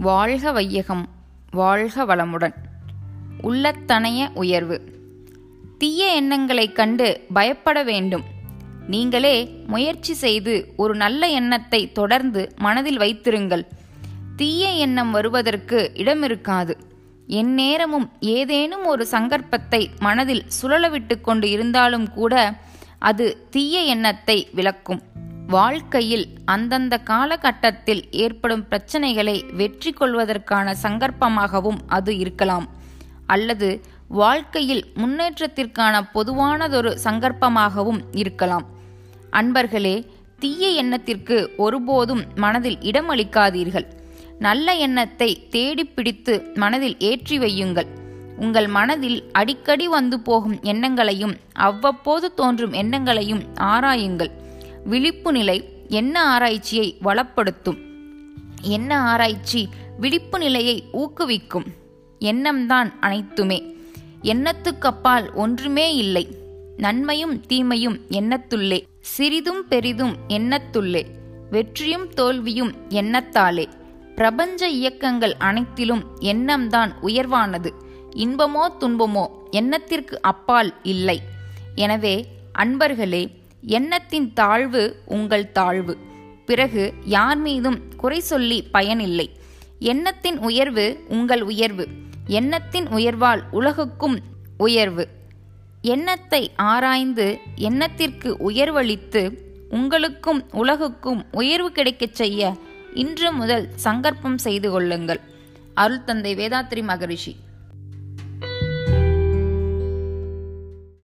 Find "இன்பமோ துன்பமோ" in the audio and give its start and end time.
78.16-79.26